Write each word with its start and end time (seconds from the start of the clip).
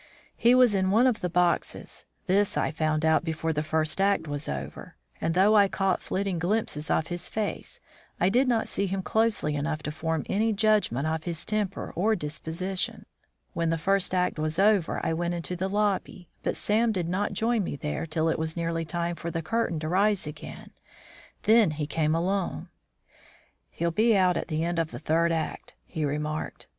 He 0.35 0.55
was 0.55 0.73
in 0.73 0.89
one 0.89 1.05
of 1.05 1.21
the 1.21 1.29
boxes; 1.29 2.05
this 2.25 2.57
I 2.57 2.71
found 2.71 3.05
out 3.05 3.23
before 3.23 3.53
the 3.53 3.61
first 3.61 4.01
act 4.01 4.27
was 4.27 4.49
over; 4.49 4.95
and 5.21 5.35
though 5.35 5.55
I 5.55 5.67
caught 5.67 6.01
flitting 6.01 6.39
glimpses 6.39 6.89
of 6.89 7.05
his 7.09 7.29
face, 7.29 7.79
I 8.19 8.27
did 8.27 8.47
not 8.47 8.67
see 8.67 8.87
him 8.87 9.03
closely 9.03 9.53
enough 9.55 9.83
to 9.83 9.91
form 9.91 10.25
any 10.27 10.53
judgment 10.53 11.05
of 11.05 11.25
his 11.25 11.45
temper 11.45 11.93
or 11.95 12.15
disposition. 12.15 13.05
When 13.53 13.69
the 13.69 13.77
first 13.77 14.15
act 14.15 14.39
was 14.39 14.57
over 14.57 14.99
I 15.05 15.13
went 15.13 15.35
into 15.35 15.55
the 15.55 15.69
lobby, 15.69 16.29
but 16.41 16.55
Sam 16.55 16.91
did 16.91 17.07
not 17.07 17.33
join 17.33 17.63
me 17.63 17.75
there 17.75 18.07
till 18.07 18.27
it 18.27 18.39
was 18.39 18.57
nearly 18.57 18.85
time 18.85 19.15
for 19.15 19.29
the 19.29 19.43
curtain 19.43 19.79
to 19.81 19.87
rise 19.87 20.25
again. 20.25 20.71
Then 21.43 21.69
he 21.69 21.85
came 21.85 22.15
alone. 22.15 22.69
"He'll 23.69 23.91
be 23.91 24.17
out 24.17 24.35
at 24.35 24.47
the 24.47 24.63
end 24.63 24.79
of 24.79 24.89
the 24.89 24.97
third 24.97 25.31
act," 25.31 25.75
he 25.85 26.05
remarked. 26.05 26.65